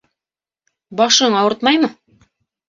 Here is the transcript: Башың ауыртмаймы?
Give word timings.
Башың 1.01 1.37
ауыртмаймы? 1.43 1.91